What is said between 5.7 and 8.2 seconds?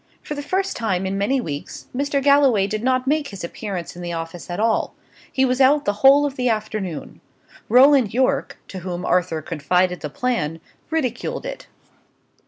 the whole of the afternoon. Roland